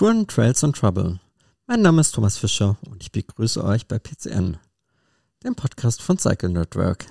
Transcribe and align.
Touren, 0.00 0.26
Trails 0.26 0.64
und 0.64 0.76
Trouble. 0.76 1.20
Mein 1.66 1.82
Name 1.82 2.00
ist 2.00 2.12
Thomas 2.12 2.38
Fischer 2.38 2.78
und 2.88 3.02
ich 3.02 3.12
begrüße 3.12 3.62
euch 3.62 3.86
bei 3.86 3.98
PCN, 3.98 4.56
dem 5.44 5.54
Podcast 5.54 6.00
von 6.00 6.16
Cycle 6.16 6.48
Network. 6.48 7.04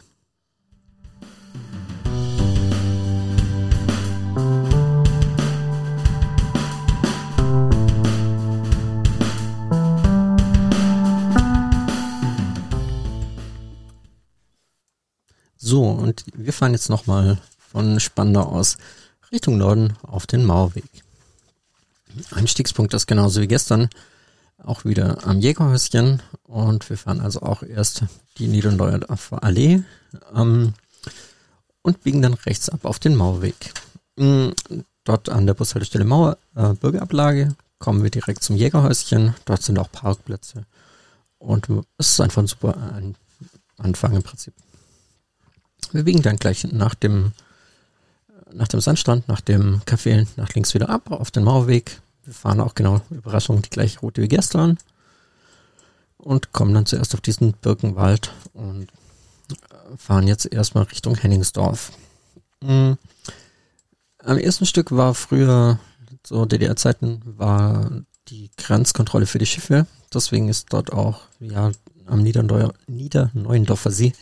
So, 15.58 15.84
und 15.84 16.26
wir 16.34 16.54
fahren 16.54 16.72
jetzt 16.72 16.90
nochmal 16.90 17.38
von 17.60 18.00
Spandau 18.00 18.46
aus 18.46 18.80
Richtung 19.32 19.60
Norden 19.60 19.94
auf 20.02 20.26
den 20.26 20.44
Mauerweg. 20.44 21.04
Einstiegspunkt 22.32 22.94
ist 22.94 23.08
genauso 23.08 23.42
wie 23.42 23.48
gestern 23.48 23.90
auch 24.58 24.86
wieder 24.86 25.26
am 25.26 25.40
Jägerhäuschen 25.40 26.22
und 26.44 26.90
wir 26.90 26.98
fahren 26.98 27.22
also 27.22 27.42
auch 27.42 27.64
erst 27.64 28.04
die 28.38 28.48
Niederndorfer 28.48 29.44
Allee 29.44 29.84
ähm, 30.36 30.74
und 31.82 32.04
biegen 32.04 32.22
dann 32.22 32.34
rechts 32.34 32.70
ab 32.70 32.86
auf 32.86 33.00
den 33.00 33.16
Mauerweg. 33.16 33.74
Mhm, 34.18 34.54
dort 35.06 35.30
an 35.30 35.46
der 35.48 35.54
Bushaltestelle 35.54 36.04
Mauer 36.04 36.38
äh, 36.56 36.74
Bürgerablage 36.74 37.56
kommen 37.78 38.04
wir 38.04 38.10
direkt 38.10 38.44
zum 38.44 38.58
Jägerhäuschen. 38.58 39.34
Dort 39.46 39.64
sind 39.64 39.80
auch 39.80 39.92
Parkplätze 39.92 40.66
und 41.38 41.70
es 41.98 42.12
ist 42.12 42.22
einfach 42.22 42.42
ein 42.42 42.48
super 42.48 42.76
Anfang 43.78 44.16
im 44.16 44.24
Prinzip. 44.24 44.54
Wir 45.94 46.04
biegen 46.04 46.22
dann 46.22 46.38
gleich 46.38 46.66
nach 46.66 46.96
dem 46.96 47.32
nach 48.52 48.68
dem 48.68 48.82
Sandstrand, 48.82 49.28
nach 49.28 49.42
dem 49.42 49.82
Café 49.86 50.28
nach 50.36 50.54
links 50.54 50.74
wieder 50.74 50.90
ab 50.90 51.12
auf 51.12 51.32
den 51.32 51.44
Mauerweg. 51.44 52.02
Wir 52.24 52.34
fahren 52.34 52.60
auch 52.60 52.76
genau, 52.76 53.02
Überraschung, 53.10 53.62
die 53.62 53.70
gleiche 53.70 54.00
Route 54.00 54.22
wie 54.22 54.28
gestern. 54.28 54.78
Und 56.18 56.52
kommen 56.52 56.74
dann 56.74 56.86
zuerst 56.86 57.14
auf 57.14 57.22
diesen 57.22 57.54
Birkenwald 57.54 58.34
und 58.54 58.84
äh, 59.52 59.98
fahren 59.98 60.28
jetzt 60.28 60.46
erstmal 60.46 60.84
Richtung 60.84 61.16
Henningsdorf. 61.16 61.92
Mhm. 62.62 62.98
Am 64.22 64.38
ersten 64.38 64.66
Stück 64.66 64.92
war 64.92 65.14
früher, 65.14 65.80
so 66.26 66.46
DDR-Zeiten, 66.46 67.22
war 67.24 67.90
die 68.28 68.52
Grenzkontrolle 68.58 69.26
für 69.26 69.40
die 69.40 69.46
Schiffe. 69.46 69.88
Deswegen 70.14 70.50
ist 70.50 70.68
dort 70.72 70.92
auch, 70.92 71.22
ja, 71.40 71.72
am 72.06 72.22
Niederneuendorfer 72.22 73.92
See 73.92 74.14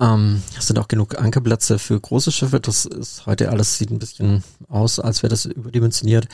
ähm, 0.00 0.42
sind 0.58 0.78
auch 0.78 0.88
genug 0.88 1.18
Ankerplätze 1.18 1.78
für 1.78 1.98
große 1.98 2.32
Schiffe. 2.32 2.60
Das 2.60 2.84
ist 2.84 3.26
heute 3.26 3.50
alles 3.50 3.78
sieht 3.78 3.90
ein 3.90 3.98
bisschen 3.98 4.42
aus, 4.68 4.98
als 4.98 5.22
wäre 5.22 5.30
das 5.30 5.44
überdimensioniert. 5.44 6.28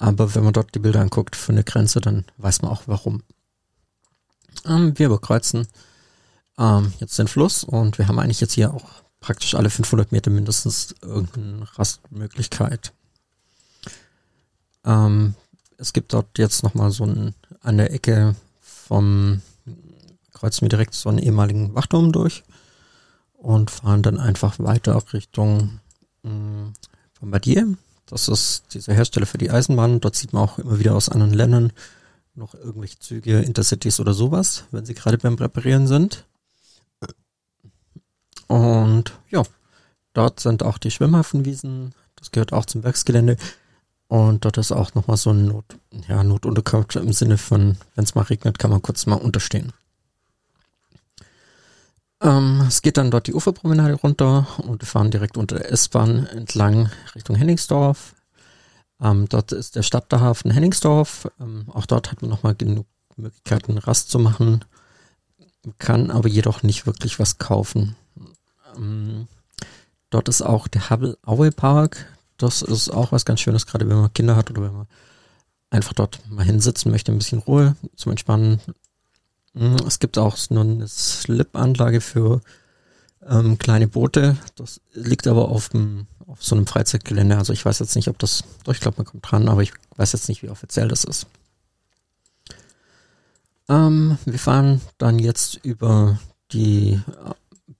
Aber 0.00 0.34
wenn 0.34 0.42
man 0.42 0.52
dort 0.52 0.74
die 0.74 0.80
Bilder 0.80 1.00
anguckt 1.00 1.36
für 1.36 1.52
eine 1.52 1.62
Grenze, 1.62 2.00
dann 2.00 2.24
weiß 2.38 2.62
man 2.62 2.72
auch 2.72 2.82
warum. 2.86 3.22
Ähm, 4.66 4.98
wir 4.98 5.06
überkreuzen 5.06 5.68
ähm, 6.58 6.92
jetzt 6.98 7.18
den 7.18 7.28
Fluss 7.28 7.62
und 7.62 7.98
wir 7.98 8.08
haben 8.08 8.18
eigentlich 8.18 8.40
jetzt 8.40 8.54
hier 8.54 8.74
auch 8.74 9.02
praktisch 9.20 9.54
alle 9.54 9.70
500 9.70 10.10
Meter 10.10 10.30
mindestens 10.30 10.94
irgendeine 11.02 11.66
Rastmöglichkeit. 11.78 12.92
Ähm, 14.84 15.34
es 15.76 15.92
gibt 15.92 16.12
dort 16.14 16.38
jetzt 16.38 16.62
nochmal 16.62 16.90
so 16.90 17.04
ein, 17.04 17.34
an 17.60 17.76
der 17.76 17.92
Ecke 17.92 18.34
vom 18.62 19.42
kreuzen 20.32 20.62
wir 20.62 20.68
direkt 20.70 20.94
so 20.94 21.10
einen 21.10 21.18
ehemaligen 21.18 21.74
Wachturm 21.74 22.12
durch 22.12 22.42
und 23.34 23.70
fahren 23.70 24.02
dann 24.02 24.18
einfach 24.18 24.58
weiter 24.58 25.02
Richtung 25.12 25.80
mh, 26.22 26.72
Bombardier. 27.20 27.76
Das 28.10 28.28
ist 28.28 28.74
dieser 28.74 28.92
Hersteller 28.92 29.26
für 29.26 29.38
die 29.38 29.50
Eisenbahn. 29.50 30.00
Dort 30.00 30.16
sieht 30.16 30.32
man 30.32 30.42
auch 30.42 30.58
immer 30.58 30.78
wieder 30.78 30.94
aus 30.94 31.08
anderen 31.08 31.32
Ländern 31.32 31.72
noch 32.34 32.54
irgendwelche 32.54 32.98
Züge, 32.98 33.40
Intercities 33.40 34.00
oder 34.00 34.14
sowas, 34.14 34.64
wenn 34.70 34.84
sie 34.84 34.94
gerade 34.94 35.18
beim 35.18 35.36
Präparieren 35.36 35.86
sind. 35.86 36.24
Und 38.46 39.12
ja, 39.30 39.42
dort 40.12 40.40
sind 40.40 40.62
auch 40.62 40.78
die 40.78 40.90
Schwimmhafenwiesen. 40.90 41.94
Das 42.16 42.32
gehört 42.32 42.52
auch 42.52 42.66
zum 42.66 42.82
Werksgelände. 42.82 43.36
Und 44.08 44.44
dort 44.44 44.58
ist 44.58 44.72
auch 44.72 44.94
nochmal 44.94 45.16
so 45.16 45.30
ein 45.30 45.46
Not, 45.46 45.76
ja, 46.08 46.24
Notunterkunft 46.24 46.96
im 46.96 47.12
Sinne 47.12 47.38
von, 47.38 47.76
wenn 47.94 48.04
es 48.04 48.16
mal 48.16 48.22
regnet, 48.22 48.58
kann 48.58 48.72
man 48.72 48.82
kurz 48.82 49.06
mal 49.06 49.14
unterstehen. 49.14 49.72
Ähm, 52.22 52.64
es 52.68 52.82
geht 52.82 52.96
dann 52.98 53.10
dort 53.10 53.26
die 53.26 53.34
Uferpromenade 53.34 53.94
runter 53.94 54.46
und 54.58 54.82
wir 54.82 54.86
fahren 54.86 55.10
direkt 55.10 55.38
unter 55.38 55.56
der 55.56 55.72
S-Bahn 55.72 56.26
entlang 56.26 56.90
Richtung 57.14 57.36
Henningsdorf. 57.36 58.14
Ähm, 59.00 59.26
dort 59.28 59.52
ist 59.52 59.76
der 59.76 59.82
Stadthafen 59.82 60.50
Henningsdorf. 60.50 61.28
Ähm, 61.40 61.64
auch 61.72 61.86
dort 61.86 62.10
hat 62.12 62.20
man 62.20 62.30
nochmal 62.30 62.54
genug 62.54 62.86
Möglichkeiten, 63.16 63.78
Rast 63.78 64.10
zu 64.10 64.18
machen, 64.18 64.64
kann 65.78 66.10
aber 66.10 66.28
jedoch 66.28 66.62
nicht 66.62 66.86
wirklich 66.86 67.18
was 67.18 67.38
kaufen. 67.38 67.96
Ähm, 68.76 69.26
dort 70.10 70.28
ist 70.28 70.42
auch 70.42 70.68
der 70.68 70.90
Hubble 70.90 71.18
Aue 71.24 71.52
Park. 71.52 72.06
Das 72.36 72.62
ist 72.62 72.90
auch 72.90 73.12
was 73.12 73.24
ganz 73.24 73.40
Schönes, 73.40 73.66
gerade 73.66 73.88
wenn 73.88 74.00
man 74.00 74.12
Kinder 74.12 74.36
hat 74.36 74.50
oder 74.50 74.62
wenn 74.62 74.74
man 74.74 74.86
einfach 75.70 75.92
dort 75.92 76.20
mal 76.28 76.44
hinsitzen 76.44 76.90
möchte, 76.90 77.12
ein 77.12 77.18
bisschen 77.18 77.38
Ruhe 77.38 77.76
zum 77.96 78.10
Entspannen, 78.10 78.60
es 79.54 79.98
gibt 79.98 80.16
auch 80.18 80.36
nur 80.50 80.62
eine 80.62 80.86
Slip-Anlage 80.86 82.00
für 82.00 82.40
ähm, 83.26 83.58
kleine 83.58 83.88
Boote. 83.88 84.36
Das 84.54 84.80
liegt 84.92 85.26
aber 85.26 85.48
auf, 85.48 85.70
dem, 85.70 86.06
auf 86.26 86.42
so 86.42 86.54
einem 86.54 86.66
Freizeitgelände. 86.66 87.36
Also 87.36 87.52
ich 87.52 87.64
weiß 87.64 87.78
jetzt 87.80 87.96
nicht, 87.96 88.08
ob 88.08 88.18
das, 88.18 88.44
doch 88.64 88.72
ich 88.72 88.80
glaube, 88.80 88.98
man 88.98 89.06
kommt 89.06 89.30
dran, 89.30 89.48
aber 89.48 89.62
ich 89.62 89.72
weiß 89.96 90.12
jetzt 90.12 90.28
nicht, 90.28 90.42
wie 90.42 90.50
offiziell 90.50 90.88
das 90.88 91.04
ist. 91.04 91.26
Ähm, 93.68 94.18
wir 94.24 94.38
fahren 94.38 94.80
dann 94.98 95.18
jetzt 95.18 95.60
über 95.64 96.18
die 96.52 97.00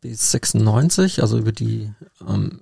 äh, 0.02 0.06
B96, 0.06 1.20
also 1.20 1.38
über 1.38 1.52
die, 1.52 1.92
ähm, 2.26 2.60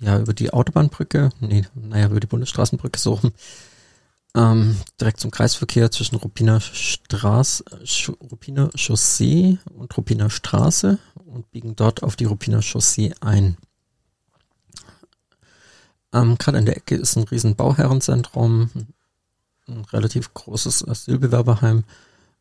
ja, 0.00 0.18
über 0.18 0.34
die 0.34 0.52
Autobahnbrücke, 0.52 1.30
nee, 1.40 1.64
naja, 1.74 2.06
über 2.06 2.20
die 2.20 2.26
Bundesstraßenbrücke 2.26 2.98
so 2.98 3.20
ähm, 4.34 4.76
direkt 5.00 5.20
zum 5.20 5.30
Kreisverkehr 5.30 5.90
zwischen 5.90 6.16
Ruppiner 6.16 6.60
Straße, 6.60 7.64
Ruppiner 8.20 8.70
Chaussee 8.74 9.58
und 9.72 9.96
Ruppiner 9.96 10.30
Straße 10.30 10.98
und 11.24 11.50
biegen 11.52 11.76
dort 11.76 12.02
auf 12.02 12.16
die 12.16 12.24
Ruppiner 12.24 12.60
Chaussee 12.60 13.14
ein. 13.20 13.56
Ähm, 16.12 16.36
Gerade 16.38 16.58
in 16.58 16.66
der 16.66 16.76
Ecke 16.76 16.96
ist 16.96 17.16
ein 17.16 17.24
riesen 17.24 17.54
Bauherrenzentrum, 17.54 18.70
ein 19.68 19.84
relativ 19.92 20.34
großes 20.34 20.86
Asylbewerberheim 20.86 21.84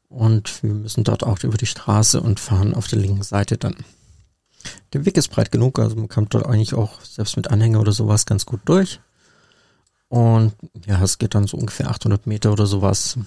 und 0.09 0.63
wir 0.63 0.73
müssen 0.73 1.03
dort 1.03 1.23
auch 1.23 1.43
über 1.43 1.57
die 1.57 1.65
Straße 1.65 2.21
und 2.21 2.39
fahren 2.39 2.73
auf 2.73 2.87
der 2.87 2.99
linken 2.99 3.23
Seite 3.23 3.57
dann. 3.57 3.75
Der 4.93 5.05
Weg 5.05 5.17
ist 5.17 5.29
breit 5.29 5.51
genug, 5.51 5.79
also 5.79 5.95
man 5.95 6.07
kommt 6.07 6.33
dort 6.33 6.45
eigentlich 6.45 6.73
auch 6.73 7.01
selbst 7.01 7.35
mit 7.35 7.49
Anhänger 7.49 7.81
oder 7.81 7.91
sowas 7.91 8.25
ganz 8.25 8.45
gut 8.45 8.61
durch. 8.65 8.99
Und 10.13 10.53
ja, 10.85 11.01
es 11.01 11.17
geht 11.17 11.33
dann 11.33 11.47
so 11.47 11.57
ungefähr 11.57 11.89
800 11.89 12.27
Meter 12.27 12.51
oder 12.51 12.67
sowas, 12.67 13.17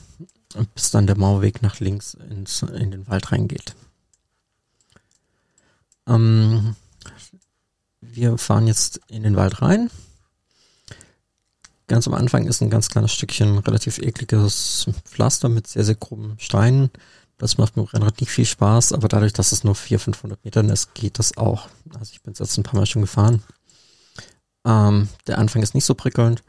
bis 0.76 0.92
dann 0.92 1.08
der 1.08 1.18
Mauerweg 1.18 1.60
nach 1.60 1.80
links 1.80 2.14
ins, 2.14 2.62
in 2.62 2.92
den 2.92 3.08
Wald 3.08 3.32
reingeht. 3.32 3.74
Ähm, 6.06 6.76
wir 8.00 8.38
fahren 8.38 8.68
jetzt 8.68 9.00
in 9.08 9.24
den 9.24 9.34
Wald 9.34 9.62
rein. 9.62 9.90
Ganz 11.88 12.06
am 12.06 12.14
Anfang 12.14 12.46
ist 12.46 12.60
ein 12.60 12.70
ganz 12.70 12.88
kleines 12.88 13.12
Stückchen 13.12 13.58
relativ 13.58 13.98
ekliges 13.98 14.86
Pflaster 15.06 15.48
mit 15.48 15.66
sehr, 15.66 15.82
sehr 15.82 15.96
groben 15.96 16.36
Steinen. 16.38 16.90
Das 17.36 17.58
macht 17.58 17.76
mir 17.76 17.92
Rennrad 17.92 18.20
nicht 18.20 18.30
viel 18.30 18.46
Spaß, 18.46 18.92
aber 18.92 19.08
dadurch, 19.08 19.32
dass 19.32 19.50
es 19.50 19.64
nur 19.64 19.74
400, 19.74 20.14
500 20.14 20.44
Metern 20.44 20.68
ist, 20.68 20.94
geht 20.94 21.18
das 21.18 21.36
auch. 21.36 21.68
Also 21.98 22.12
ich 22.12 22.22
bin 22.22 22.32
jetzt 22.38 22.56
ein 22.56 22.62
paar 22.62 22.78
Mal 22.78 22.86
schon 22.86 23.02
gefahren. 23.02 23.42
Ähm, 24.64 25.08
der 25.26 25.38
Anfang 25.38 25.64
ist 25.64 25.74
nicht 25.74 25.84
so 25.84 25.96
prickelnd. 25.96 26.44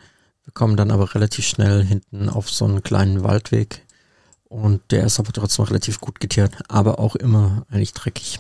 Wir 0.48 0.54
kommen 0.54 0.78
dann 0.78 0.92
aber 0.92 1.14
relativ 1.14 1.46
schnell 1.46 1.84
hinten 1.84 2.30
auf 2.30 2.50
so 2.50 2.64
einen 2.64 2.82
kleinen 2.82 3.22
Waldweg 3.22 3.86
und 4.46 4.82
der 4.92 5.04
ist 5.04 5.20
aber 5.20 5.34
trotzdem 5.34 5.66
relativ 5.66 6.00
gut 6.00 6.22
geteert, 6.22 6.58
aber 6.70 7.00
auch 7.00 7.18
immer 7.18 7.66
eigentlich 7.70 7.92
dreckig. 7.92 8.40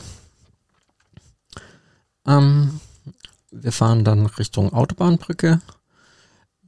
Ähm, 2.25 2.79
wir 3.51 3.73
fahren 3.73 4.05
dann 4.05 4.25
Richtung 4.25 4.71
Autobahnbrücke. 4.71 5.59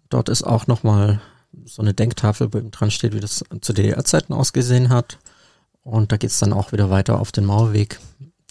Dort 0.10 0.28
ist 0.28 0.44
auch 0.44 0.68
nochmal 0.68 1.22
so 1.64 1.82
eine 1.82 1.94
Denktafel, 1.94 2.54
wo 2.54 2.58
eben 2.58 2.72
dran 2.72 2.92
steht, 2.92 3.14
wie 3.14 3.22
das 3.22 3.46
zu 3.62 3.72
DDR-Zeiten 3.72 4.34
ausgesehen 4.34 4.90
hat. 4.90 5.20
Und 5.84 6.12
da 6.12 6.18
geht's 6.18 6.40
dann 6.40 6.52
auch 6.52 6.74
wieder 6.74 6.90
weiter 6.90 7.18
auf 7.18 7.32
den 7.32 7.46
Mauerweg. 7.46 8.02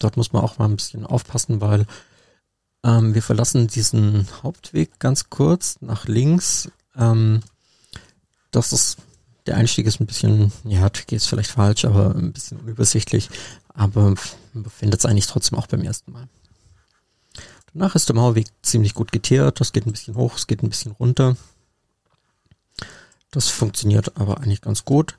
Dort 0.00 0.16
muss 0.16 0.32
man 0.32 0.42
auch 0.42 0.56
mal 0.56 0.64
ein 0.64 0.76
bisschen 0.76 1.04
aufpassen, 1.04 1.60
weil 1.60 1.84
ähm, 2.82 3.14
wir 3.14 3.22
verlassen 3.22 3.66
diesen 3.66 4.26
Hauptweg 4.42 4.98
ganz 4.98 5.28
kurz 5.28 5.76
nach 5.82 6.06
links 6.06 6.70
ähm, 6.98 7.40
das 8.50 8.72
ist, 8.72 8.98
der 9.46 9.56
Einstieg 9.56 9.86
ist 9.86 10.00
ein 10.00 10.06
bisschen, 10.06 10.52
ja, 10.64 10.88
tricky 10.88 11.16
ist 11.16 11.26
vielleicht 11.26 11.50
falsch, 11.50 11.84
aber 11.84 12.14
ein 12.14 12.32
bisschen 12.32 12.58
unübersichtlich, 12.58 13.30
aber 13.74 14.14
man 14.52 14.70
findet 14.70 15.00
es 15.00 15.06
eigentlich 15.06 15.26
trotzdem 15.26 15.58
auch 15.58 15.66
beim 15.66 15.82
ersten 15.82 16.12
Mal. 16.12 16.28
Danach 17.72 17.94
ist 17.94 18.08
der 18.08 18.16
Mauerweg 18.16 18.46
ziemlich 18.62 18.94
gut 18.94 19.12
geteert, 19.12 19.60
das 19.60 19.72
geht 19.72 19.86
ein 19.86 19.92
bisschen 19.92 20.16
hoch, 20.16 20.36
es 20.36 20.46
geht 20.46 20.62
ein 20.62 20.70
bisschen 20.70 20.92
runter. 20.92 21.36
Das 23.30 23.48
funktioniert 23.48 24.16
aber 24.16 24.38
eigentlich 24.38 24.62
ganz 24.62 24.84
gut. 24.84 25.16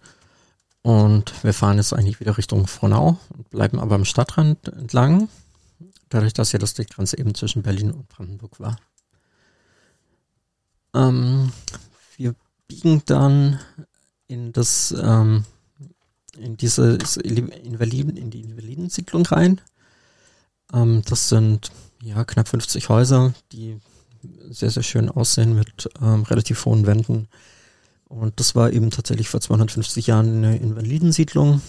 Und 0.81 1.43
wir 1.43 1.53
fahren 1.53 1.77
jetzt 1.77 1.93
eigentlich 1.93 2.19
wieder 2.19 2.37
Richtung 2.37 2.65
Frohnau 2.65 3.19
und 3.29 3.49
bleiben 3.49 3.79
aber 3.79 3.95
am 3.95 4.05
Stadtrand 4.05 4.67
entlang. 4.69 5.29
Dadurch, 6.09 6.33
dass 6.33 6.51
ja 6.51 6.59
das 6.59 6.73
die 6.73 6.85
Grenze 6.85 7.17
eben 7.17 7.35
zwischen 7.35 7.61
Berlin 7.61 7.91
und 7.91 8.09
Brandenburg 8.09 8.59
war. 8.59 8.77
Ähm, 10.93 11.51
wir 12.17 12.35
biegen 12.67 13.03
dann 13.05 13.59
in 14.27 14.53
das, 14.53 14.93
ähm, 15.01 15.45
in 16.37 16.57
diese 16.57 16.97
Invaliden, 17.23 18.15
in 18.17 18.29
die 18.29 18.41
Invalidensiedlung 18.41 19.25
rein. 19.25 19.61
Ähm, 20.73 21.01
das 21.05 21.29
sind 21.29 21.71
ja 22.01 22.23
knapp 22.23 22.47
50 22.47 22.89
Häuser, 22.89 23.33
die 23.51 23.79
sehr, 24.49 24.69
sehr 24.69 24.83
schön 24.83 25.09
aussehen 25.09 25.55
mit 25.55 25.89
ähm, 26.01 26.23
relativ 26.23 26.65
hohen 26.65 26.85
Wänden. 26.85 27.27
Und 28.07 28.39
das 28.39 28.55
war 28.55 28.71
eben 28.71 28.89
tatsächlich 28.89 29.29
vor 29.29 29.41
250 29.41 30.07
Jahren 30.07 30.37
eine 30.37 30.57
Invalidensiedlung. 30.57 31.61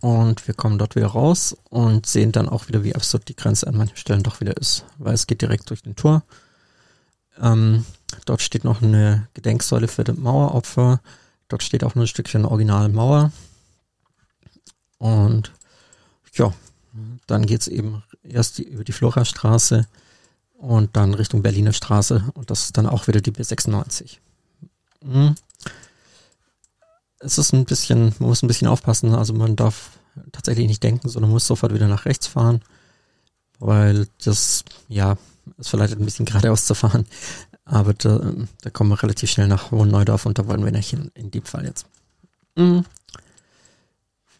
Und 0.00 0.46
wir 0.46 0.54
kommen 0.54 0.78
dort 0.78 0.94
wieder 0.94 1.08
raus 1.08 1.56
und 1.70 2.06
sehen 2.06 2.32
dann 2.32 2.48
auch 2.48 2.68
wieder, 2.68 2.84
wie 2.84 2.94
absurd 2.94 3.28
die 3.28 3.36
Grenze 3.36 3.66
an 3.66 3.76
manchen 3.76 3.96
Stellen 3.96 4.22
doch 4.22 4.40
wieder 4.40 4.56
ist, 4.56 4.84
weil 4.98 5.14
es 5.14 5.26
geht 5.26 5.42
direkt 5.42 5.70
durch 5.70 5.82
den 5.82 5.96
Tor. 5.96 6.22
Ähm, 7.40 7.84
dort 8.26 8.42
steht 8.42 8.64
noch 8.64 8.82
eine 8.82 9.28
Gedenksäule 9.34 9.88
für 9.88 10.04
die 10.04 10.12
Maueropfer. 10.12 11.00
Dort 11.48 11.62
steht 11.62 11.84
auch 11.84 11.94
noch 11.94 12.02
ein 12.02 12.08
Stückchen 12.08 12.44
Originalmauer. 12.44 13.32
Und 14.98 15.52
ja, 16.34 16.52
dann 17.26 17.46
geht's 17.46 17.68
eben 17.68 18.02
erst 18.22 18.58
die, 18.58 18.64
über 18.64 18.84
die 18.84 18.92
Florastraße 18.92 19.86
und 20.58 20.96
dann 20.96 21.14
Richtung 21.14 21.42
Berliner 21.42 21.72
Straße 21.72 22.24
und 22.34 22.50
das 22.50 22.64
ist 22.64 22.76
dann 22.76 22.86
auch 22.86 23.06
wieder 23.08 23.20
die 23.20 23.32
B96. 23.32 24.18
Hm. 25.02 25.34
Es 27.18 27.38
ist 27.38 27.52
ein 27.52 27.64
bisschen, 27.64 28.14
man 28.18 28.28
muss 28.28 28.42
ein 28.42 28.48
bisschen 28.48 28.68
aufpassen, 28.68 29.14
also 29.14 29.32
man 29.32 29.56
darf 29.56 29.90
tatsächlich 30.32 30.66
nicht 30.66 30.82
denken, 30.82 31.08
sondern 31.08 31.30
muss 31.30 31.46
sofort 31.46 31.74
wieder 31.74 31.88
nach 31.88 32.04
rechts 32.04 32.26
fahren, 32.26 32.62
weil 33.58 34.06
das, 34.24 34.64
ja, 34.88 35.16
es 35.58 35.68
verleitet 35.68 35.98
ein 35.98 36.04
bisschen 36.04 36.26
geradeaus 36.26 36.66
zu 36.66 36.74
fahren, 36.74 37.06
aber 37.66 37.92
da, 37.92 38.32
da 38.62 38.70
kommen 38.70 38.90
wir 38.90 39.02
relativ 39.02 39.30
schnell 39.30 39.48
nach 39.48 39.70
Hohenneudorf 39.70 40.24
und 40.24 40.38
da 40.38 40.46
wollen 40.46 40.64
wir 40.64 40.72
nicht 40.72 40.92
in, 40.92 41.10
in 41.14 41.30
dem 41.30 41.44
Fall 41.44 41.66
jetzt. 41.66 41.86
Hm. 42.56 42.84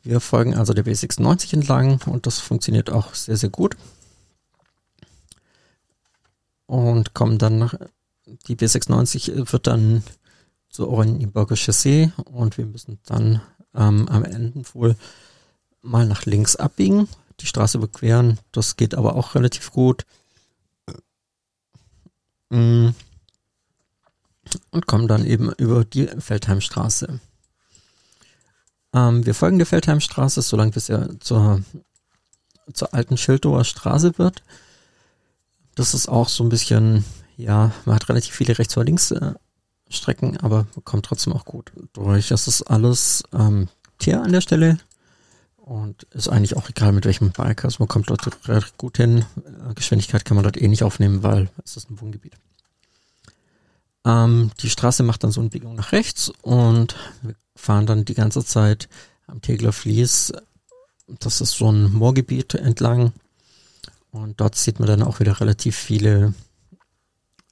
Wir 0.03 0.21
folgen 0.21 0.55
also 0.55 0.73
der 0.73 0.87
B96 0.87 1.53
entlang 1.53 2.01
und 2.07 2.27
das 2.27 2.39
funktioniert 2.39 2.89
auch 2.89 3.15
sehr, 3.15 3.37
sehr 3.37 3.51
gut 3.51 3.77
und 6.67 7.15
kommen 7.15 7.39
dann 7.39 7.59
nach, 7.59 7.75
die 8.47 8.57
B96 8.57 9.53
wird 9.53 9.67
dann 9.67 10.03
zur 10.69 10.89
Oranienburger 10.89 11.57
Chaussee 11.57 12.13
und 12.25 12.59
wir 12.59 12.67
müssen 12.67 12.99
dann 13.07 13.41
ähm, 13.75 14.09
am 14.09 14.25
Ende 14.25 14.63
wohl 14.75 14.97
mal 15.83 16.07
nach 16.07 16.27
links 16.27 16.57
abbiegen, 16.57 17.09
die 17.41 17.47
Straße 17.47 17.79
überqueren. 17.79 18.39
Das 18.53 18.77
geht 18.77 18.95
aber 18.95 19.15
auch 19.17 19.35
relativ 19.35 19.73
gut. 19.73 20.05
Mm. 22.51 22.91
Und 24.71 24.87
kommen 24.87 25.09
dann 25.09 25.25
eben 25.25 25.53
über 25.53 25.85
die 25.85 26.07
Feldheimstraße. 26.07 27.21
Ähm, 28.95 29.27
wir 29.27 29.35
folgen 29.35 29.59
der 29.59 29.67
Feldheimstraße, 29.67 30.43
solange 30.43 30.73
bis 30.73 30.89
er 30.89 31.19
zur, 31.21 31.63
zur 32.73 32.95
alten 32.95 33.17
Schildower 33.17 33.65
Straße 33.65 34.19
wird. 34.19 34.43
Das 35.75 35.95
ist 35.95 36.09
auch 36.09 36.29
so 36.29 36.45
ein 36.45 36.49
bisschen, 36.49 37.05
ja, 37.37 37.73
man 37.85 37.95
hat 37.95 38.09
relativ 38.09 38.35
viele 38.35 38.59
rechts- 38.59 38.77
oder 38.77 38.87
links 38.87 39.11
äh, 39.11 39.35
Strecken, 39.89 40.37
aber 40.39 40.67
kommt 40.85 41.07
trotzdem 41.07 41.33
auch 41.33 41.45
gut 41.45 41.73
durch. 41.93 42.29
Das 42.29 42.49
ist 42.49 42.63
alles 42.63 43.23
ähm, 43.33 43.69
Tier 43.99 44.23
an 44.23 44.33
der 44.33 44.41
Stelle 44.41 44.79
und 45.57 46.05
ist 46.13 46.29
eigentlich 46.29 46.57
auch 46.57 46.69
egal 46.69 46.93
mit 46.93 47.05
welchem 47.05 47.31
Bike. 47.31 47.65
Also 47.65 47.77
man 47.81 47.89
kommt 47.89 48.09
dort 48.09 48.79
gut 48.79 48.97
hin. 48.97 49.25
Äh, 49.69 49.75
Geschwindigkeit 49.75 50.25
kann 50.25 50.37
man 50.37 50.45
dort 50.45 50.61
eh 50.61 50.69
nicht 50.69 50.83
aufnehmen, 50.83 51.23
weil 51.23 51.51
es 51.65 51.77
ist 51.77 51.91
ein 51.91 52.01
Wohngebiet. 52.01 52.35
Ähm, 54.07 54.53
die 54.61 54.71
Straße 54.71 55.03
macht 55.03 55.25
dann 55.25 55.33
so 55.33 55.41
eine 55.41 55.51
Biegung 55.51 55.75
nach 55.75 55.91
rechts 55.91 56.31
und 56.43 56.95
wir 57.23 57.35
fahren 57.57 57.87
dann 57.87 58.05
die 58.05 58.15
ganze 58.15 58.45
Zeit 58.45 58.89
am 59.27 59.43
Tegler 59.43 59.73
Fließ. 59.73 60.33
Das 61.19 61.41
ist 61.41 61.53
so 61.53 61.71
ein 61.73 61.93
Moorgebiet 61.93 62.55
entlang 62.55 63.13
und 64.13 64.41
dort 64.41 64.55
sieht 64.55 64.79
man 64.79 64.89
dann 64.89 65.03
auch 65.03 65.19
wieder 65.19 65.41
relativ 65.41 65.77
viele 65.77 66.35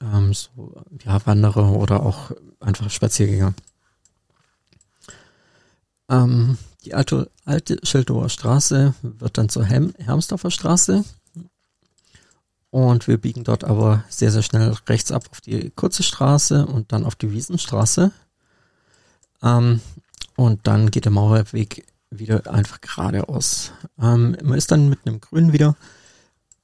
ähm, 0.01 0.33
so, 0.33 0.75
ja, 1.05 1.27
Wanderer 1.27 1.73
oder 1.73 2.05
auch 2.05 2.31
einfach 2.61 2.89
Spaziergänger. 2.89 3.53
Ähm, 6.09 6.57
die 6.85 6.95
alte, 6.95 7.31
alte 7.45 7.79
Schildower 7.83 8.29
Straße 8.29 8.95
wird 9.03 9.39
dann 9.39 9.49
zur 9.49 9.65
Helm 9.65 9.93
Hermsdorfer 9.99 10.53
Straße. 10.53 11.05
Und 12.75 13.07
wir 13.07 13.19
biegen 13.19 13.45
dort 13.45 13.63
aber 13.63 14.03
sehr, 14.09 14.33
sehr 14.33 14.43
schnell 14.43 14.75
rechts 14.89 15.13
ab 15.13 15.27
auf 15.31 15.41
die 15.41 15.71
kurze 15.71 16.03
Straße 16.03 16.67
und 16.67 16.91
dann 16.91 17.05
auf 17.05 17.15
die 17.15 17.31
Wiesenstraße. 17.31 18.11
Ähm, 19.43 19.81
und 20.35 20.67
dann 20.67 20.91
geht 20.91 21.05
der 21.05 21.13
Mauerweg 21.13 21.87
wieder 22.11 22.51
einfach 22.51 22.81
geradeaus. 22.81 23.71
Ähm, 24.01 24.37
man 24.43 24.59
ist 24.59 24.73
dann 24.73 24.89
mitten 24.89 25.09
im 25.09 25.21
Grün 25.21 25.53
wieder 25.53 25.77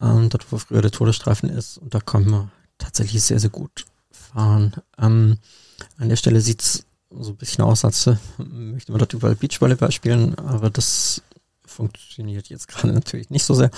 ähm, 0.00 0.28
dort 0.30 0.50
wo 0.50 0.58
früher 0.58 0.82
der 0.82 0.90
Todesstreifen 0.90 1.48
ist. 1.48 1.78
Und 1.78 1.94
da 1.94 2.00
kann 2.00 2.24
man 2.24 2.50
tatsächlich 2.78 3.22
sehr, 3.22 3.38
sehr 3.38 3.50
gut 3.50 3.84
fahren. 4.10 4.74
Ähm, 4.98 5.38
an 5.98 6.08
der 6.08 6.16
Stelle 6.16 6.40
sieht's 6.40 6.84
so 7.10 7.30
ein 7.30 7.36
bisschen 7.36 7.64
aus, 7.64 7.84
als 7.84 8.06
äh, 8.06 8.16
möchte 8.38 8.92
man 8.92 8.98
dort 8.98 9.12
überall 9.12 9.36
Beachvolleyball 9.36 9.92
spielen, 9.92 10.36
aber 10.38 10.70
das 10.70 11.22
funktioniert 11.64 12.48
jetzt 12.48 12.68
gerade 12.68 12.92
natürlich 12.92 13.30
nicht 13.30 13.44
so 13.44 13.54
sehr. 13.54 13.70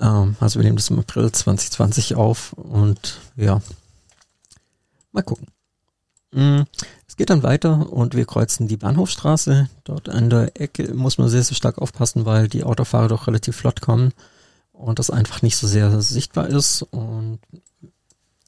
Ähm, 0.00 0.36
also 0.40 0.58
wir 0.58 0.64
nehmen 0.64 0.76
das 0.76 0.90
im 0.90 0.98
April 0.98 1.30
2020 1.30 2.14
auf 2.16 2.52
und 2.54 3.20
ja, 3.36 3.60
mal 5.12 5.22
gucken. 5.22 5.46
Mm, 6.32 6.62
es 7.06 7.16
geht 7.16 7.30
dann 7.30 7.42
weiter 7.42 7.92
und 7.92 8.14
wir 8.14 8.24
kreuzen 8.24 8.68
die 8.68 8.78
Bahnhofstraße. 8.78 9.68
Dort 9.84 10.08
an 10.08 10.30
der 10.30 10.60
Ecke 10.60 10.94
muss 10.94 11.18
man 11.18 11.28
sehr, 11.28 11.42
sehr 11.42 11.56
stark 11.56 11.78
aufpassen, 11.78 12.24
weil 12.24 12.48
die 12.48 12.64
Autofahrer 12.64 13.08
doch 13.08 13.26
relativ 13.26 13.56
flott 13.56 13.80
kommen 13.80 14.12
und 14.72 14.98
das 14.98 15.10
einfach 15.10 15.42
nicht 15.42 15.56
so 15.56 15.66
sehr 15.66 16.00
sichtbar 16.00 16.48
ist 16.48 16.82
und 16.82 17.38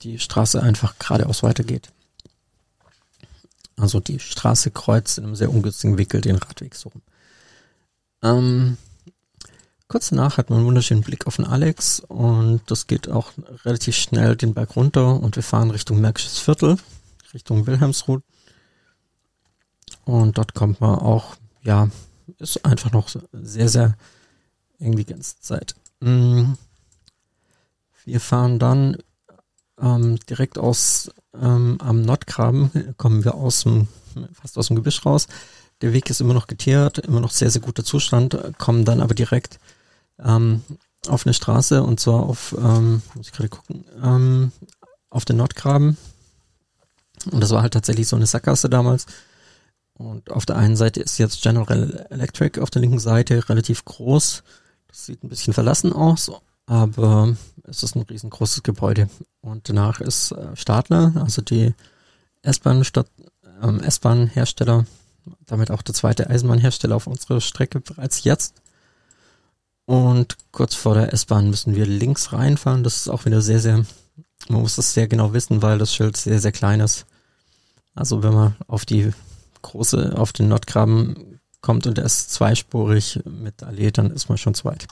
die 0.02 0.18
Straße 0.18 0.62
einfach 0.62 0.98
geradeaus 0.98 1.42
weitergeht. 1.42 1.92
Also 3.76 4.00
die 4.00 4.18
Straße 4.18 4.70
kreuzt 4.70 5.18
in 5.18 5.24
einem 5.24 5.36
sehr 5.36 5.50
ungünstigen 5.50 5.98
Winkel 5.98 6.20
den 6.20 6.36
Radweg 6.36 6.74
so 6.74 6.90
rum. 6.90 7.02
Ähm, 8.22 8.78
kurz 9.94 10.10
danach 10.10 10.38
hat 10.38 10.50
man 10.50 10.58
einen 10.58 10.66
wunderschönen 10.66 11.04
Blick 11.04 11.28
auf 11.28 11.36
den 11.36 11.44
Alex 11.44 12.00
und 12.00 12.62
das 12.66 12.88
geht 12.88 13.08
auch 13.08 13.30
relativ 13.64 13.94
schnell 13.94 14.34
den 14.34 14.52
Berg 14.52 14.74
runter 14.74 15.20
und 15.20 15.36
wir 15.36 15.42
fahren 15.44 15.70
Richtung 15.70 16.00
Märkisches 16.00 16.40
Viertel, 16.40 16.78
Richtung 17.32 17.64
Wilhelmsruh. 17.68 18.18
Und 20.04 20.36
dort 20.36 20.52
kommt 20.52 20.80
man 20.80 20.98
auch, 20.98 21.36
ja, 21.62 21.90
ist 22.40 22.64
einfach 22.64 22.90
noch 22.90 23.08
sehr, 23.30 23.68
sehr 23.68 23.96
eng 24.80 24.96
die 24.96 25.04
ganze 25.04 25.38
Zeit. 25.38 25.76
Mm. 26.00 26.54
Wir 28.04 28.18
fahren 28.18 28.58
dann 28.58 28.96
ähm, 29.80 30.18
direkt 30.28 30.58
aus 30.58 31.08
ähm, 31.40 31.78
am 31.80 32.02
Nordgraben, 32.02 32.94
kommen 32.96 33.22
wir 33.22 33.36
aus 33.36 33.62
dem, 33.62 33.86
fast 34.32 34.58
aus 34.58 34.66
dem 34.66 34.74
Gebüsch 34.74 35.06
raus. 35.06 35.28
Der 35.82 35.92
Weg 35.92 36.10
ist 36.10 36.20
immer 36.20 36.34
noch 36.34 36.48
geteert, 36.48 36.98
immer 36.98 37.20
noch 37.20 37.30
sehr, 37.30 37.52
sehr 37.52 37.62
guter 37.62 37.84
Zustand, 37.84 38.36
kommen 38.58 38.84
dann 38.84 39.00
aber 39.00 39.14
direkt 39.14 39.60
ähm, 40.18 40.62
auf 41.08 41.26
eine 41.26 41.34
Straße 41.34 41.82
und 41.82 42.00
zwar 42.00 42.22
auf, 42.22 42.54
ähm, 42.58 43.02
muss 43.14 43.26
ich 43.26 43.32
gerade 43.32 43.48
gucken, 43.48 43.84
ähm, 44.02 44.52
auf 45.10 45.24
den 45.24 45.36
Nordgraben. 45.36 45.96
Und 47.30 47.40
das 47.40 47.50
war 47.50 47.62
halt 47.62 47.74
tatsächlich 47.74 48.08
so 48.08 48.16
eine 48.16 48.26
Sackgasse 48.26 48.68
damals. 48.68 49.06
Und 49.94 50.30
auf 50.30 50.44
der 50.46 50.56
einen 50.56 50.76
Seite 50.76 51.00
ist 51.00 51.18
jetzt 51.18 51.42
General 51.42 52.06
Electric, 52.10 52.60
auf 52.60 52.70
der 52.70 52.82
linken 52.82 52.98
Seite 52.98 53.48
relativ 53.48 53.84
groß 53.84 54.42
das 54.94 55.06
sieht 55.06 55.24
ein 55.24 55.28
bisschen 55.28 55.52
verlassen 55.52 55.92
aus, 55.92 56.30
aber 56.66 57.36
es 57.64 57.82
ist 57.82 57.96
ein 57.96 58.02
riesengroßes 58.02 58.62
Gebäude. 58.62 59.10
Und 59.40 59.68
danach 59.68 60.00
ist 60.00 60.30
äh, 60.30 60.54
Stadler, 60.54 61.12
also 61.16 61.42
die 61.42 61.74
ähm, 62.44 63.80
S-Bahn-Hersteller, 63.80 64.86
damit 65.46 65.72
auch 65.72 65.82
der 65.82 65.96
zweite 65.96 66.30
Eisenbahnhersteller 66.30 66.94
auf 66.94 67.08
unserer 67.08 67.40
Strecke 67.40 67.80
bereits 67.80 68.22
jetzt. 68.22 68.54
Und 69.86 70.36
kurz 70.50 70.74
vor 70.74 70.94
der 70.94 71.12
S-Bahn 71.12 71.50
müssen 71.50 71.74
wir 71.74 71.86
links 71.86 72.32
reinfahren. 72.32 72.84
Das 72.84 72.96
ist 72.96 73.08
auch 73.08 73.24
wieder 73.24 73.42
sehr, 73.42 73.60
sehr, 73.60 73.84
man 74.48 74.62
muss 74.62 74.76
das 74.76 74.94
sehr 74.94 75.08
genau 75.08 75.32
wissen, 75.32 75.62
weil 75.62 75.78
das 75.78 75.94
Schild 75.94 76.16
sehr, 76.16 76.40
sehr 76.40 76.52
klein 76.52 76.80
ist. 76.80 77.06
Also 77.94 78.22
wenn 78.22 78.34
man 78.34 78.56
auf 78.66 78.84
die 78.84 79.12
große, 79.62 80.14
auf 80.16 80.32
den 80.32 80.48
Nordgraben 80.48 81.40
kommt 81.60 81.86
und 81.86 81.98
er 81.98 82.04
ist 82.04 82.32
zweispurig 82.32 83.20
mit 83.24 83.62
Allee, 83.62 83.90
dann 83.90 84.10
ist 84.10 84.28
man 84.28 84.38
schon 84.38 84.54
zu 84.54 84.64
weit. 84.64 84.86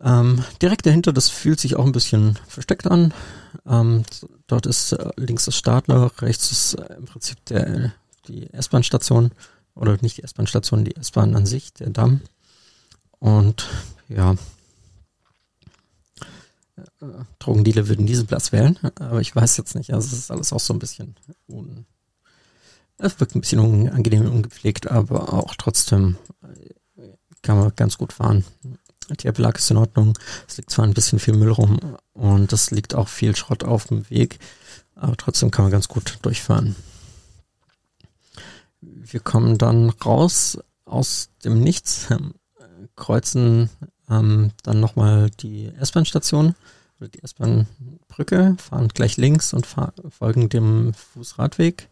Ähm, 0.00 0.44
direkt 0.60 0.84
dahinter, 0.84 1.12
das 1.12 1.30
fühlt 1.30 1.58
sich 1.58 1.76
auch 1.76 1.86
ein 1.86 1.92
bisschen 1.92 2.38
versteckt 2.46 2.86
an. 2.86 3.14
Ähm, 3.66 4.04
dort 4.46 4.66
ist 4.66 4.92
äh, 4.92 5.10
links 5.16 5.46
das 5.46 5.56
Stadler, 5.56 6.10
rechts 6.20 6.52
ist 6.52 6.74
äh, 6.74 6.96
im 6.96 7.06
Prinzip 7.06 7.42
der, 7.46 7.92
die 8.28 8.52
S-Bahn-Station 8.52 9.30
oder 9.74 9.96
nicht 10.02 10.18
die 10.18 10.22
S-Bahn-Station, 10.22 10.84
die 10.84 10.96
S-Bahn 10.96 11.34
an 11.34 11.46
sich, 11.46 11.72
der 11.72 11.90
Damm. 11.90 12.20
Und 13.26 13.68
ja, 14.08 14.36
äh, 16.76 17.06
Drogendealer 17.40 17.88
würden 17.88 18.06
diesen 18.06 18.28
Platz 18.28 18.52
wählen, 18.52 18.78
aber 19.00 19.20
ich 19.20 19.34
weiß 19.34 19.56
jetzt 19.56 19.74
nicht. 19.74 19.92
Also 19.92 20.06
es 20.06 20.12
ist 20.12 20.30
alles 20.30 20.52
auch 20.52 20.60
so 20.60 20.72
ein 20.72 20.78
bisschen 20.78 21.16
un 21.48 21.86
es 22.98 23.18
wirkt 23.18 23.34
ein 23.34 23.40
bisschen 23.40 23.58
unangenehm 23.58 24.26
und 24.26 24.32
ungepflegt, 24.32 24.88
aber 24.88 25.34
auch 25.34 25.56
trotzdem 25.56 26.16
äh, 26.44 27.08
kann 27.42 27.58
man 27.58 27.72
ganz 27.74 27.98
gut 27.98 28.12
fahren. 28.12 28.44
Die 29.10 29.32
Belag 29.32 29.58
ist 29.58 29.72
in 29.72 29.76
Ordnung. 29.76 30.16
Es 30.46 30.56
liegt 30.56 30.70
zwar 30.70 30.84
ein 30.84 30.94
bisschen 30.94 31.18
viel 31.18 31.34
Müll 31.34 31.50
rum 31.50 31.96
und 32.12 32.52
es 32.52 32.70
liegt 32.70 32.94
auch 32.94 33.08
viel 33.08 33.34
Schrott 33.34 33.64
auf 33.64 33.86
dem 33.86 34.08
Weg, 34.08 34.38
aber 34.94 35.16
trotzdem 35.16 35.50
kann 35.50 35.64
man 35.64 35.72
ganz 35.72 35.88
gut 35.88 36.20
durchfahren. 36.22 36.76
Wir 38.80 39.18
kommen 39.18 39.58
dann 39.58 39.90
raus 39.90 40.58
aus 40.84 41.30
dem 41.44 41.60
Nichts, 41.60 42.06
kreuzen 42.96 43.70
ähm, 44.10 44.52
dann 44.62 44.80
nochmal 44.80 45.30
die 45.30 45.72
S-Bahn-Station 45.78 46.54
oder 46.98 47.08
die 47.08 47.22
S-Bahn-Brücke, 47.22 48.56
fahren 48.58 48.88
gleich 48.88 49.16
links 49.16 49.52
und 49.52 49.66
folgen 49.66 50.48
dem 50.48 50.94
Fußradweg 50.94 51.88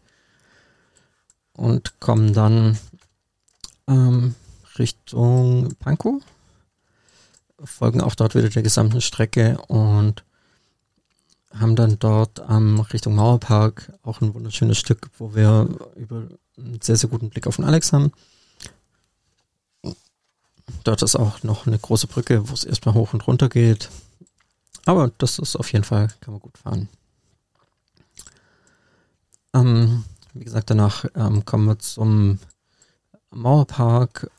und 1.53 1.99
kommen 1.99 2.33
dann 2.33 2.77
ähm, 3.87 4.35
Richtung 4.77 5.75
Pankow, 5.79 6.21
folgen 7.63 8.01
auch 8.01 8.15
dort 8.15 8.35
wieder 8.35 8.49
der 8.49 8.63
gesamten 8.63 9.01
Strecke 9.01 9.57
und 9.67 10.23
haben 11.53 11.75
dann 11.75 11.99
dort 11.99 12.41
ähm, 12.49 12.79
Richtung 12.79 13.15
Mauerpark 13.15 13.93
auch 14.03 14.21
ein 14.21 14.33
wunderschönes 14.33 14.77
Stück, 14.77 15.09
wo 15.17 15.35
wir 15.35 15.69
über 15.95 16.27
einen 16.57 16.81
sehr, 16.81 16.97
sehr 16.97 17.09
guten 17.09 17.29
Blick 17.29 17.47
auf 17.47 17.55
den 17.55 17.65
Alex 17.65 17.93
haben. 17.93 18.11
Dort 20.83 21.01
ist 21.01 21.15
auch 21.15 21.43
noch 21.43 21.67
eine 21.67 21.77
große 21.77 22.07
Brücke, 22.07 22.49
wo 22.49 22.53
es 22.53 22.63
erstmal 22.63 22.95
hoch 22.95 23.13
und 23.13 23.25
runter 23.27 23.49
geht. 23.49 23.89
Aber 24.85 25.11
das 25.17 25.39
ist 25.39 25.55
auf 25.55 25.71
jeden 25.71 25.83
Fall, 25.83 26.09
kann 26.21 26.33
man 26.33 26.41
gut 26.41 26.57
fahren. 26.57 26.89
Ähm, 29.53 30.03
wie 30.33 30.43
gesagt, 30.43 30.69
danach 30.69 31.05
ähm, 31.15 31.45
kommen 31.45 31.65
wir 31.65 31.79
zum 31.79 32.39
Mauerpark 33.31 34.29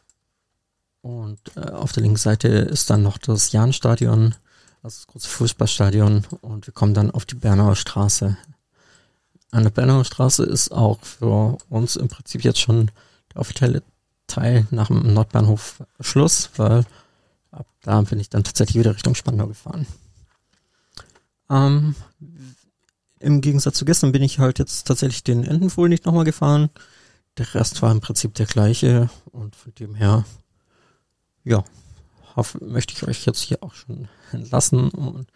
und 1.03 1.39
äh, 1.57 1.71
auf 1.71 1.93
der 1.93 2.03
linken 2.03 2.19
Seite 2.19 2.49
ist 2.49 2.91
dann 2.91 3.03
noch 3.03 3.19
das 3.19 3.53
Jahnstadion, 3.53 4.35
das 4.83 5.07
große 5.07 5.29
Fußballstadion 5.29 6.27
und 6.43 6.67
wir 6.67 6.75
kommen 6.75 6.95
dann 6.95 7.11
auf 7.11 7.25
die 7.25 7.35
Bernauer 7.35 7.77
Straße. 7.77 8.37
An 9.53 9.63
der 9.63 9.71
Bernauer 9.71 10.05
Straße 10.05 10.45
ist 10.45 10.71
auch 10.71 11.01
für 11.03 11.57
uns 11.71 11.97
im 11.97 12.09
Prinzip 12.09 12.45
jetzt 12.45 12.61
schon 12.61 12.91
der 13.33 13.41
offizielle 13.41 13.83
Teil 14.27 14.67
nach 14.71 14.89
dem 14.89 15.13
Nordbahnhof 15.13 15.83
Schluss, 16.01 16.51
weil 16.57 16.85
ab 17.51 17.67
da 17.83 18.01
bin 18.03 18.21
ich 18.21 18.29
dann 18.29 18.45
tatsächlich 18.45 18.79
wieder 18.79 18.95
Richtung 18.95 19.15
Spandau 19.15 19.47
gefahren. 19.47 19.87
Ähm, 21.49 21.95
im 23.21 23.41
Gegensatz 23.41 23.79
zu 23.79 23.85
gestern 23.85 24.13
bin 24.13 24.23
ich 24.23 24.39
halt 24.39 24.59
jetzt 24.59 24.87
tatsächlich 24.87 25.25
den 25.25 25.45
Entenfohl 25.45 25.89
nicht 25.89 26.05
nochmal 26.05 26.25
gefahren. 26.25 26.71
Der 27.39 27.55
Rest 27.55 27.83
war 27.83 27.93
im 27.93 28.01
Prinzip 28.01 28.35
der 28.35 28.47
gleiche 28.47 29.11
und 29.31 29.57
von 29.57 29.75
dem 29.75 29.95
her, 29.95 30.25
ja, 31.45 31.65
hoffe, 32.35 32.63
möchte 32.65 32.95
ich 32.95 33.03
euch 33.07 33.25
jetzt 33.27 33.41
hier 33.41 33.63
auch 33.63 33.75
schon 33.75 34.09
entlassen 34.33 34.91
und 34.91 35.29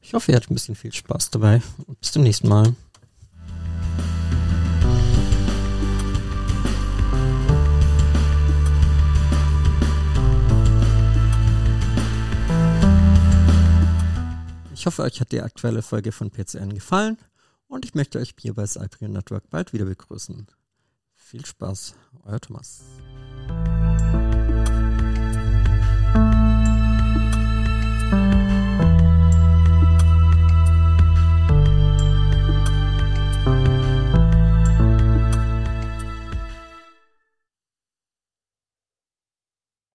ich 0.00 0.14
hoffe, 0.14 0.30
ihr 0.30 0.36
hattet 0.36 0.50
ein 0.50 0.54
bisschen 0.54 0.76
viel 0.76 0.92
Spaß 0.92 1.30
dabei 1.30 1.62
und 1.86 2.00
bis 2.00 2.12
zum 2.12 2.22
nächsten 2.22 2.48
Mal. 2.48 2.74
Ich 14.86 14.88
hoffe, 14.88 15.02
euch 15.02 15.20
hat 15.20 15.32
die 15.32 15.42
aktuelle 15.42 15.82
Folge 15.82 16.12
von 16.12 16.30
PCN 16.30 16.72
gefallen 16.72 17.18
und 17.66 17.84
ich 17.84 17.96
möchte 17.96 18.20
euch 18.20 18.36
hier 18.38 18.54
bei 18.54 18.64
Cyprian 18.68 19.10
Network 19.10 19.50
bald 19.50 19.72
wieder 19.72 19.84
begrüßen. 19.84 20.46
Viel 21.16 21.44
Spaß, 21.44 21.96
euer 22.22 22.40
Thomas. 22.40 22.84